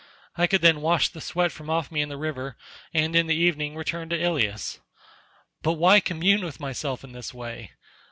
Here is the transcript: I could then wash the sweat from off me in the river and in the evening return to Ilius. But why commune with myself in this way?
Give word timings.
I 0.35 0.47
could 0.47 0.63
then 0.63 0.81
wash 0.81 1.09
the 1.09 1.21
sweat 1.21 1.51
from 1.51 1.69
off 1.69 1.91
me 1.91 2.01
in 2.01 2.09
the 2.09 2.17
river 2.17 2.57
and 2.91 3.15
in 3.15 3.27
the 3.27 3.35
evening 3.35 3.75
return 3.75 4.09
to 4.09 4.19
Ilius. 4.19 4.79
But 5.61 5.73
why 5.73 5.99
commune 5.99 6.43
with 6.43 6.59
myself 6.59 7.03
in 7.03 7.11
this 7.11 7.35
way? 7.35 7.73